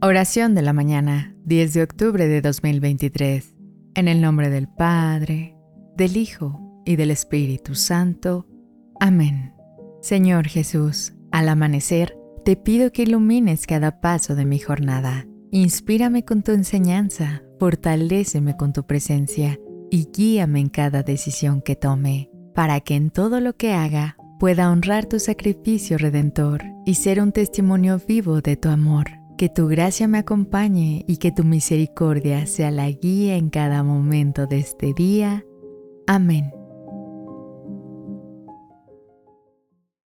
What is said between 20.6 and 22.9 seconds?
cada decisión que tome, para